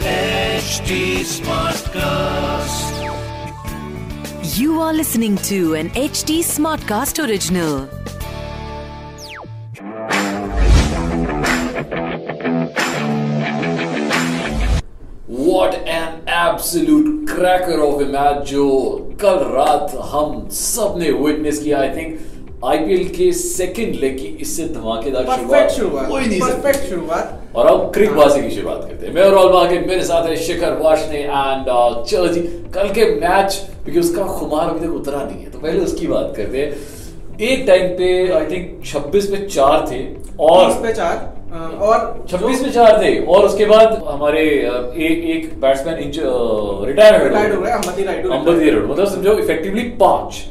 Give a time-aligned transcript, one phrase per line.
[0.00, 2.94] HD Smartcast.
[4.58, 7.84] You are listening to an HD Smartcast original.
[15.26, 18.68] What an absolute cracker of a match जो
[19.20, 22.18] कल रात हम सब ने विटनेस किया आई थिंक
[22.65, 28.41] आईपीएल के सेकंड लेग की इससे धमाकेदार शुरुआत शुरुआत। नहीं परफेक्ट शुरुआत। और अब क्रिकबाजी
[28.41, 31.65] की शुरुआत करते हैं। मैं और ऑल मार्केट मेरे साथ है शिखर वाशने एंड
[32.05, 32.41] चलो जी
[32.73, 36.33] कल के मैच क्योंकि उसका खुमार अभी तक उतरा नहीं है तो पहले उसकी बात
[36.37, 36.69] करते हैं।
[37.49, 40.03] एक टाइम पे आई थिंक 26 पे चार थे
[40.45, 41.17] और पे चार
[41.81, 45.95] और 26 में चार थे और उसके बाद हमारे एक एक बैट्समैन
[46.87, 50.45] रिटायर रिटायर्ड हो गए। अंबती राइडू अंबती रोड मतलब समझो इफेक्टिवली पाँच।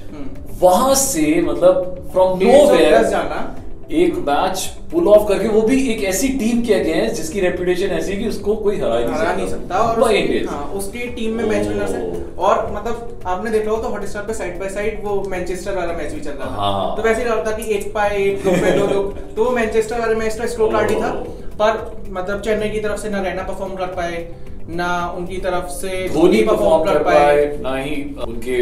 [0.60, 3.54] वहाँ से मतलब फ्रॉम नो प्लस जाना
[3.98, 8.12] एक मैच पुल ऑफ़ करके वो भी एक ऐसी टीम के अगेंस्ट जिसकी रेपुटेशन ऐसी
[8.12, 11.44] है कि उसको कोई हरा ही हरा नहीं सकता और उसकी, हाँ, उसकी टीम में
[11.44, 12.02] मैच विनर्स है
[12.38, 16.12] और मतलब आपने देखा हो तो हॉटस्टार पे साइड बाय साइड वो मैनचेस्टर वाला मैच
[16.12, 18.44] भी चल रहा था। हाँ। तो वैसे ही रहा था कि एक पाए एक
[18.78, 21.12] दो लोग तो वो मैनचेस्टर वाले मैच का स्कोर कार्ड ही था।
[21.60, 24.26] पर मतलब चेन्नई की तरफ़ से ना रैना परफॉर्म कर पाए।
[24.68, 24.88] ना
[25.18, 28.56] उनकी तरफ़ से धोनी परफॉर्म कर पाए। ना ही उनके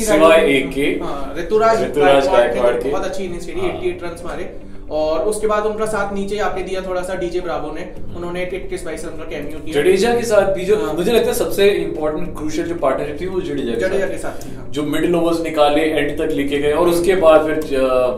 [0.00, 4.02] सिवाय एक के। हाँ, ऋतुराज ऋतुराज गायकवाड़ तो के। बहुत अच्छी इनिंग्स खेली हाँ। 88
[4.02, 4.50] रन्स मारे।
[4.90, 7.84] और उसके बाद उनका साथ नीचे आके दिया थोड़ा सा डीजे ब्रावो ने।
[8.16, 11.12] उन्होंने एक 21 22 रन का कैमियो किया। जडेजा के साथ भी जो हाँ। मुझे
[11.12, 14.50] लगता है सबसे इंपॉर्टेंट क्रूशियल जो पार्टनरशिप थी वो जडेजा जडेजा के साथ के साथ
[14.50, 17.60] थी, हाँ। जो मिडिल ओवर्स निकाले एंड तक लेके गए और उसके बाद फिर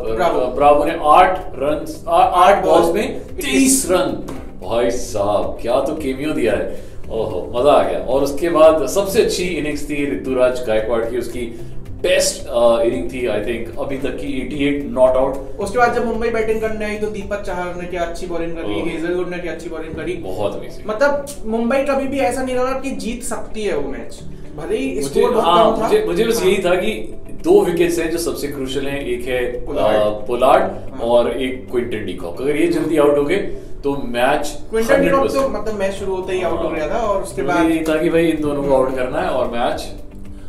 [0.07, 4.11] ब्रावो। ब्रावो ने आठ रन आठ बॉल्स में तेईस रन
[4.65, 9.23] भाई साहब क्या तो केमियो दिया है। ओहो मज़ा आ गया। और उसके बाद सबसे
[9.23, 11.47] अच्छी इनिंग्स थी ऋतुराज गायकवाड़ की उसकी
[12.03, 12.47] बेस्ट
[12.87, 16.61] इनिंग थी आई थिंक अभी तक की 88 नॉट आउट उसके बाद जब मुंबई बैटिंग
[16.61, 19.95] करने आई तो दीपक चाहर ने क्या अच्छी बॉलिंग करी हेजलवुड ने क्या अच्छी बॉलिंग
[19.95, 23.91] करी। बहुत अमेजिंग मतलब मुंबई कभी भी ऐसा नहीं लगा कि जीत सकती है वो
[23.91, 24.21] मैच
[24.57, 26.93] भले ही स्कोर बहुत हाँ कम था। मुझे मुझे बस हाँ। यही था कि
[27.45, 30.63] दो विकेट्स हैं जो सबसे क्रूशियल हैं एक है पोलार्ड। पोलार्ड
[30.93, 33.39] हाँ। और एक क्विंटन डिकॉक अगर ये जल्दी आउट हो गए
[33.85, 37.23] तो मैच क्विंटन डिकॉक तो मतलब मैच शुरू होते ही आउट हो गया था और
[37.23, 39.93] उसके बाद था कि भाई इन दोनों को आउट करना है और मैच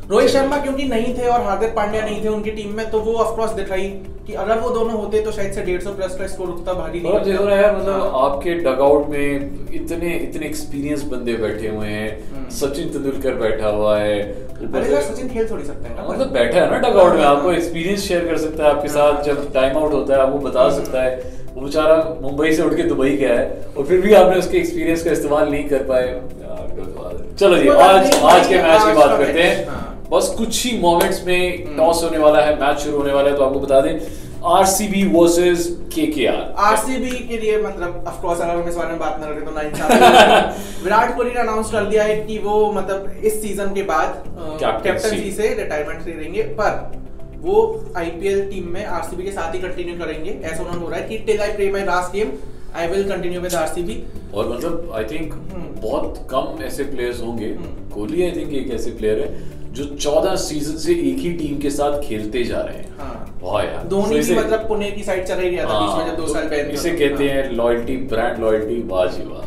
[0.09, 3.13] रोहित शर्मा क्योंकि नहीं थे और हार्दिक पांड्या नहीं थे उनकी टीम में तो वो
[3.19, 3.87] ऑफ़ कोर्स दिखाई
[4.27, 7.11] कि अगर वो दोनों होते तो शायद से 150 प्लस का स्कोर उतना भारी नहीं
[7.11, 12.09] और देखो यार मतलब हाँ। आपके डगआउट में इतने इतने एक्सपीरियंस बंदे बैठे हुए हैं
[12.29, 14.19] हम्म। सचिन तेंदुलकर बैठा हुआ है
[14.55, 17.47] अरे सचिन खेल थोड़ी सकता है ना मतलब बैठा है ना डगआउट में हाँ, आपको
[17.47, 20.39] हाँ। एक्सपीरियंस शेयर कर सकता है आपके हाँ, साथ जब टाइम आउट होता है आपको
[20.39, 24.01] बता हम्म। सकता है वो बेचारा मुंबई से उठ के दुबई गया है और फिर
[24.01, 26.07] भी आपने उसके एक्सपीरियंस का इस्तेमाल नहीं कर पाए।
[27.39, 31.23] चलो जी आज आज के मैच की बात करते हैं हाँ। बस कुछ ही मोमेंट्स
[31.27, 33.99] में हम्म। टॉस होने वाला है मैच शुरू होने वाला है तो आपको बता दें
[34.55, 39.19] आरसीबी वर्सेस केकेआर आरसीबी के लिए मतलब ऑफ़ कोर्स अगर हम इस बारे में बात
[39.21, 43.21] ना करें तो ना इंसान विराट कोहली ने अनाउंस कर दिया है कि वो मतलब
[43.23, 44.23] इस सीज़न के बाद।
[44.61, 46.71] कैप्टनसी से रिटायरमेंट ले लेंगे पर
[47.45, 47.55] वो
[47.97, 51.17] आईपीएल टीम में आरसीबी के साथ ही कंटिन्यू करेंगे ऐसा उन्होंने हो रहा है कि
[51.25, 52.31] till I play my last game
[52.75, 57.49] I will continue with RCB और मतलब आई थिंक हम्म। बहुत कम ऐसे प्लेयर्स होंगे
[57.49, 61.57] हम्म। कोहली आई थिंक एक ऐसे प्लेयर है जो 14 सीज़न से एक ही टीम
[61.59, 65.41] के साथ खेलते जा रहे हैं। हाँ। यार। धोनी So मतलब पुणे की साइड चला
[65.41, 67.97] ही गया था बीच में जब दो हाँ, साल तो पहले इसे कहते हैं लॉयल्टी
[68.13, 68.77] ब्रांड लॉयल्टी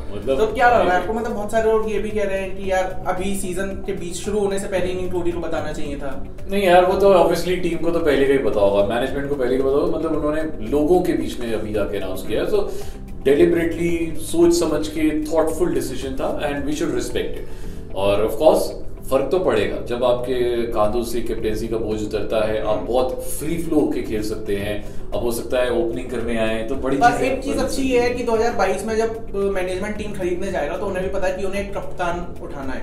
[0.08, 2.56] मतलब तो क्या रहा है आपको मतलब बहुत सारे लोग ये भी कह रहे हैं
[2.56, 5.96] कि यार अभी सीज़न के बीच शुरू होने से पहले ही कोहली को बताना चाहिए
[5.96, 6.12] था।
[6.50, 9.34] नहीं यार वो तो ऑब्वियसली टीम को तो पहले का ही पता होगा मैनेजमेंट को
[9.34, 12.50] पहले का पता होगा मतलब उन्होंने लोगों के बीच में अभी जाके अनाउंस किया है।
[12.50, 12.70] तो
[13.24, 18.70] डेलिबरेटली सोच समझ के थॉटफुल डिसीज़न था and we should respect it और ऑफ़ कोर्स
[19.10, 20.38] फ़र्क तो पड़ेगा। जब आपके
[20.72, 24.76] कांधों से कैप्टेंसी का बोझ उतरता है आप बहुत फ्री फ्लो होके खेल सकते हैं।
[25.04, 28.10] अब हो सकता है ओपनिंग करने आए तो बड़ी चीज़ें एक चीज़ अच्छी ये है
[28.10, 31.62] कि 2022 में जब मैनेजमेंट टीम खरीदने जाएगा तो उन्हें भी पता है कि उन्हें
[31.62, 32.82] एक कप्तान उठाना है।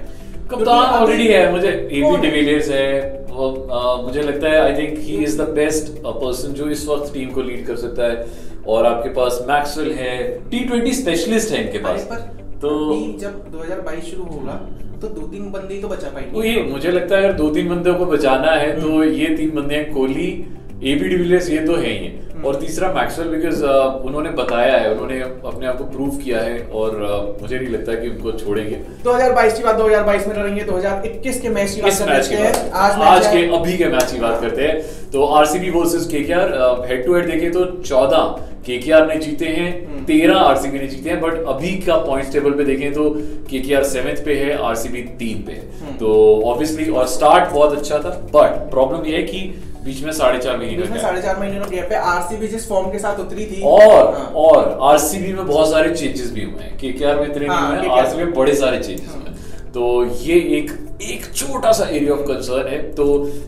[0.51, 3.23] कप्तान ऑलरेडी है मुझे एबी डिविलियर्स है?
[4.03, 7.41] मुझे लगता है I think he is the best person जो इस वक्त टीम को
[7.41, 8.25] लीड कर सकता है।
[8.67, 10.17] और आपके पास मैक्सवेल है
[10.49, 12.07] टी ट्वेंटी स्पेशलिस्ट है इनके पास।
[12.61, 12.69] तो
[13.19, 14.53] जब 2022 शुरू होगा
[15.05, 17.69] तो दो तीन बंदे ही तो बचा पाएँगे। ये मुझे लगता है अगर दो तीन
[17.69, 20.29] बंदों को बचाना है तो ये तीन बंदे हैं कोहली
[20.83, 23.63] एबी डिविलियर्स ये तो है ही हम्म। और तीसरा मैक्सवेल बिकॉज़
[24.07, 27.93] उन्होंने बताया है उन्होंने अपने आप को प्रूव किया है और uh, मुझे नहीं लगता
[27.93, 31.99] कि उनको छोड़ेंगे। 2022 की बात 2022 में करेंगे 2021 के मैच की बात इस
[31.99, 34.75] कर मैच लेते की हैं। आज आज, के अभी के मैच की बात करते हैं।
[35.11, 36.53] तो RCB versus KKR
[36.89, 38.27] head to head देखें तो 14
[38.65, 42.63] केकेआर ने जीते हैं तेरह आरसीबी ने जीते हैं बट अभी का पॉइंट्स टेबल पे
[42.63, 43.09] देखें तो
[43.49, 46.15] केकेआर सेवेंथ पे है आरसीबी तीन पे हम्म। तो
[46.45, 49.41] ऑब्वियसली और स्टार्ट बहुत अच्छा था बट प्रॉब्लम यह है कि
[49.85, 52.99] बीच में साढ़े चार महीने साढ़े चार महीने का गैप है। आरसीबी जिस फॉर्म के
[52.99, 57.19] साथ उतरी थी और हाँ। और आरसीबी में बहुत सारे चेंजेस भी हुए हैं। केकेआर
[57.19, 59.34] में इतने हाँ, नहीं हुए आरसीबी में बड़े सारे चेंजेस हुए हैं।
[59.75, 60.69] तो ये एक
[61.03, 63.05] एक छोटा सा एरिया ऑफ़ कंसर्न है। तो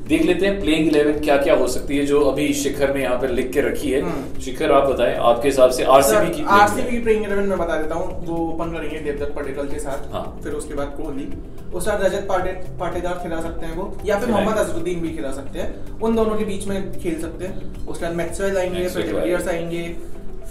[0.07, 3.19] देख लेते हैं प्लेइंग इलेवन क्या क्या हो सकती है जो अभी शिखर ने यहाँ
[3.21, 6.91] पर लिख के रखी है। हम्म। शिखर आप बताएँ आपके हिसाब से आरसीबी की आरसीबी
[6.91, 10.25] की प्लेइंग इलेवन में बता देता हूँ। वो ओपन करेंगे देवदत्त पटेकल के साथ। हाँ।
[10.43, 11.29] फिर उसके बाद कोहली।
[11.73, 15.31] उस साथ रजत पाटे पाटेदार खिला सकते हैं वो या फिर मोहम्मद अजरुद्दीन भी खिला
[15.31, 19.49] सकते हैं। उन दोनों के बीच में खेल सकते हैं। उसके बाद मैक्सवेल आएँगे फिर
[19.49, 19.83] आएँगे।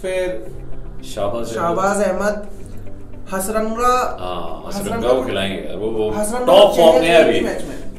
[0.01, 0.45] फिर
[1.05, 2.47] शाहबाज अहमद
[3.31, 6.09] हसरंगा हाँ हसरंगा हसरंगा को खिलाएँगे। यार वो वो
[6.45, 7.39] टॉप फॉर्म में है अभी।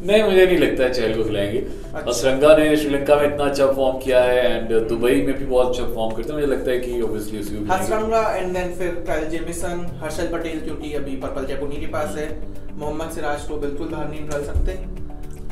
[0.06, 3.66] नहीं मुझे नहीं लगता है चहल को खिलाएँगे। अच्छा। हसरंगा ने श्रीलंका में इतना अच्छा
[3.72, 6.78] फॉर्म किया है एंड दुबई में भी बहुत अच्छा फॉर्म करते हैं। मुझे लगता है
[6.78, 11.80] कि ऑब्वियसली उसी हसरंगा एंड देन फिर काइल जेमिसन हर्षल पटेल क्योंकि अभी पर्पल उन्हीं
[11.80, 12.28] के पास है।
[12.74, 14.78] मोहम्मद सिराज को बिल्कुल बाहर नहीं निकाल सकते।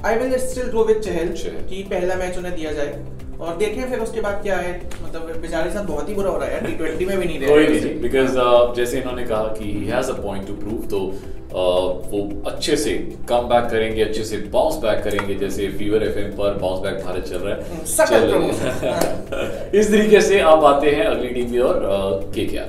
[0.09, 1.29] I will still go with Chahal.
[1.69, 3.05] कि पहला मैच उन्हें दिया जाए।
[3.41, 4.73] और देखें फिर उसके बाद क्या है।
[5.05, 8.01] मतलब बेचारे साथ बहुत ही बुरा हो रहा है टी में भी नहीं कोई नहीं।
[8.01, 8.37] बिकॉज़
[8.77, 11.01] जैसे इन्होंने कहा कि he has a point to prove तो
[11.47, 12.93] uh, वो अच्छे से
[13.29, 17.25] कम बैक करेंगे अच्छे से बाउंस बैक करेंगे जैसे फीवर एफएम पर बाउंस बैक भारत
[17.25, 21.81] चल रहा है। चल चल-। इस तरीके से आप आते हैं अगली टीम की और
[22.35, 22.65] के क्या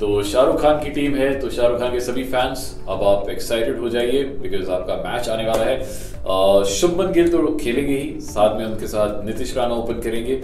[0.00, 3.78] तो शाहरुख खान की टीम है तो शाहरुख खान के सभी फैंस अब आप एक्साइटेड
[3.80, 8.64] हो जाइए बिकॉज़ आपका मैच आने वाला है। शुभमन गिल तो खेलेंगे ही साथ में
[8.66, 10.40] उनके साथ नीतीश राणा ओपन करेंगे।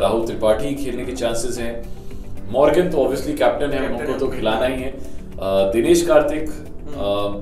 [0.00, 4.82] राहुल त्रिपाठी खेलने के चांसेस हैं। मॉर्गन तो ऑब्वियसली कैप्टन है उनको तो खिलाना ही
[4.82, 4.92] है।
[5.72, 6.48] दिनेश कार्तिक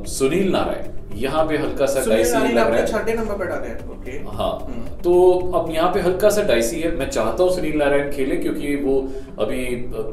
[0.09, 4.11] सुनील नारायण। यहाँ पे हल्का सा डाइसी लग रहा है छठे नंबर पे डाले ओके
[4.33, 5.13] हाँ हम्म। तो
[5.55, 8.97] अब यहाँ पे हल्का सा डाइसी है मैं चाहता हूँ सुनील नारायण खेले क्योंकि वो
[9.39, 9.65] अभी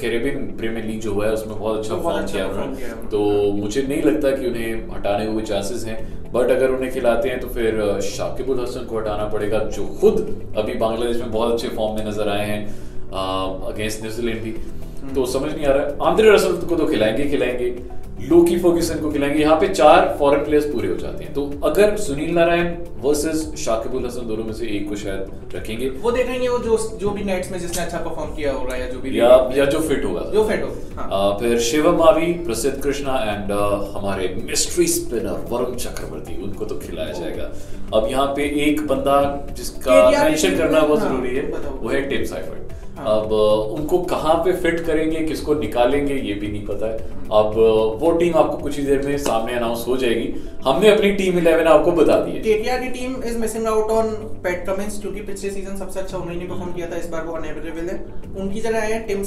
[0.01, 3.81] कैरेबियन प्रीमियर लीग जो है उसमें बहुत अच्छा फॉर्म अच्छा किया उन्होंने उन्होंने। तो मुझे
[3.83, 5.97] नहीं लगता कि उन्हें हटाने के कोई चांसेस हैं
[6.31, 10.73] बट अगर उन्हें खिलाते हैं तो फिर शाकिबुल हसन को हटाना पड़ेगा जो खुद अभी
[10.75, 12.61] बांग्लादेश में बहुत अच्छे फॉर्म में नज़र आए हैं
[13.11, 14.55] अगेंस्ट न्यूजीलैंड भी।
[15.15, 17.75] तो समझ नहीं आ रहा है। आंद्रे रसल को तो खिलाएँगे खिलाएँगे।
[18.21, 21.95] लोकी फर्ग्यूसन को खिलाएँगे। यहाँ पे चार फॉरेन प्लेयर्स पूरे हो जाते हैं। तो अगर
[21.97, 26.57] सुनील नारायण वर्सेस शाकिबुल हसन दोनों में से एक को शायद रखेंगे। वो देखेंगे वो
[26.59, 29.65] जो जो भी नेट्स में जिसने अच्छा परफॉर्म किया होगा या जो भी या या
[29.65, 33.51] जो फिट होगा। जो फिट हो हाँ। फिर शिवम मावी प्रसिद्ध कृष्णा एंड
[33.95, 37.51] हमारे मिस्ट्री स्पिनर वरुण चक्रवर्ती उनको तो खिलाया जाएगा।
[37.93, 39.19] अब यहाँ पे एक बंदा
[39.51, 42.59] जिसका मेंशन करना बहुत हाँ, ज़रूरी है। वो है टिम साइफर्ट।
[43.07, 43.31] अब
[43.71, 46.97] उनको कहाँ पे फिट करेंगे किसको निकालेंगे ये भी नहीं पता है।
[47.33, 47.53] अब
[48.01, 50.33] वो टीम आपको कुछ ही देर में सामने अनाउंस हो जाएगी।
[50.65, 52.39] हमने अपनी टीम इलेवन आपको बता दी है।
[52.79, 54.09] की team is missing out on
[54.43, 57.89] Pat Cummins क्योंकि पिछले सीज़न सबसे अच्छा उन्होंने परफॉर्म किया था इस बार वो अनअवेलेबल
[57.89, 58.03] है।
[58.37, 59.23] उनकी जगह आए हैं टिम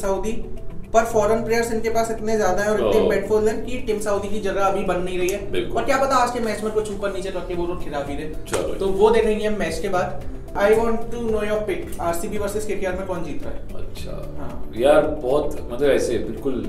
[0.94, 3.98] पर फॉरेन प्लेयर्स इनके पास इतने ज़्यादा है और इतने इम्पैक्टफुल हैं कि टिम
[4.28, 6.90] की जगह अभी बन नहीं रही है। और क्या पता आज के मैच में कुछ
[6.92, 9.88] ऊपर नीचे करके वो लोग खिला भी दे चलो। तो वो देखेंगे हम मैच के
[9.88, 10.22] बाद।
[10.62, 13.84] I want to know your pick RCB versus KKR में कौन जीत रहा है?
[13.84, 14.10] अच्छा।
[14.40, 16.64] हाँ। यार बहुत मतलब ऐसे बिल्कुल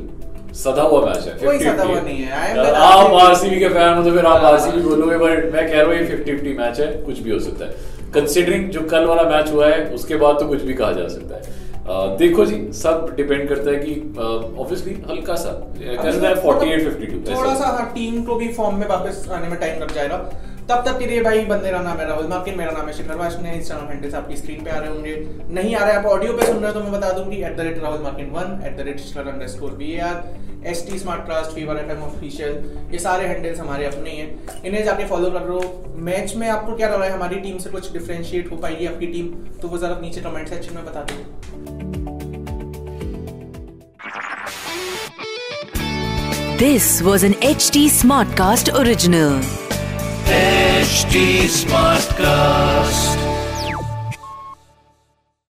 [0.63, 4.03] सदा हुआ मैच है। कोई सदा हुआ नहीं है। आप RCB आरसीबी के फ़ैन हो
[4.03, 6.87] तो फिर आप हाँ। आरसीबी बोलोगे बट मैं कह रहा हूँ ये 50-50 मैच है
[7.05, 10.47] कुछ भी हो सकता है। कंसिडरिंग जो कल वाला मैच हुआ है उसके बाद तो
[10.47, 14.93] कुछ भी कहा जा सकता है। अ, देखो जी सब डिपेंड करता है कि ऑब्वियसली
[15.09, 15.49] हल्का सा
[15.79, 19.59] करना है 48 52 थोड़ा सा हाँ टीम को भी फॉर्म में वापस आने में
[19.59, 20.17] टाइम लग जाएगा।
[20.69, 23.15] तब तक के लिए भाई बंदे का नाम है राहुल मार्किन मेरा नाम है शिखर
[23.15, 25.15] वाशने इंस्टाग्राम हैंडल्स आपकी स्क्रीन पे आ रहे होंगे।
[25.55, 27.59] नहीं आ रहे आप ऑडियो पे सुन रहे हो तो मैं बता दूँगी at the
[27.59, 30.15] rate Rahul Markin one at the rate Shikhar underscore B R
[30.67, 32.53] S T smart cast Fever F M official
[32.93, 34.21] ये सारे हैंडल्स हमारे अपने ही
[34.67, 35.59] इन्हें जाके फॉलो कर लो।
[36.07, 39.07] मैच में आपको क्या लग रहा है, हमारी टीम से कुछ डिफ्रेंशिएट हो पाएगी आपकी
[39.07, 39.27] टीम
[39.61, 41.15] तो वो जरा नीचे कमेंट सेक्शन में बता दो।
[46.57, 48.69] This was an HT Smartcast
[50.95, 51.11] original.
[51.11, 53.24] HD Smartcast.